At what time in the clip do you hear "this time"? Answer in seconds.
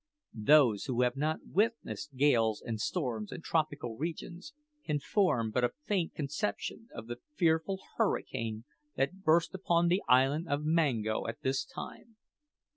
11.43-12.15